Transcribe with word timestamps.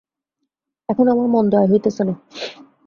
এখন 0.89 1.05
আমার 1.07 1.27
মন্দ 1.27 1.51
আয় 1.55 1.69
হইতেছে 1.71 2.03
না। 2.03 2.13